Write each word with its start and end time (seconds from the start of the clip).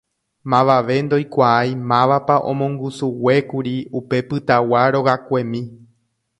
Mavave 0.51 0.95
ndoikuaái 1.09 1.71
mávapa 1.91 2.35
omongusuguékuri 2.53 3.75
upe 4.01 4.17
pytagua 4.33 4.83
rogakuemi. 4.99 5.61